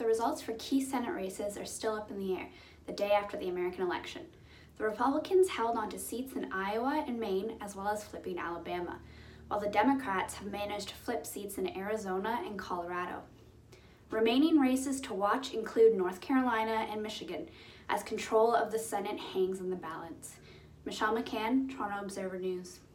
[0.00, 2.48] The results for key Senate races are still up in the air
[2.86, 4.22] the day after the American election.
[4.78, 8.98] The Republicans held onto seats in Iowa and Maine, as well as flipping Alabama,
[9.48, 13.20] while the Democrats have managed to flip seats in Arizona and Colorado.
[14.10, 17.50] Remaining races to watch include North Carolina and Michigan,
[17.90, 20.36] as control of the Senate hangs in the balance.
[20.86, 22.80] Michelle McCann, Toronto Observer News.